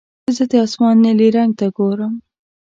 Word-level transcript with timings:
زه 0.35 0.43
د 0.51 0.53
اسمان 0.65 0.95
نیلي 1.05 1.29
رنګ 1.37 1.51
ته 1.59 1.65
ګورم. 1.77 2.13